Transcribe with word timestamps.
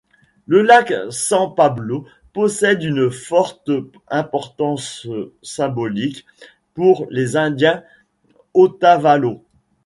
Le 0.47 0.63
lac 0.63 0.91
San 1.11 1.51
Pablo 1.53 2.07
possède 2.33 2.81
une 2.81 3.11
forte 3.11 3.69
importance 4.07 5.05
symbolique 5.43 6.25
pour 6.73 7.05
les 7.11 7.37
indiens 7.37 7.83
Otavalos. 8.55 9.43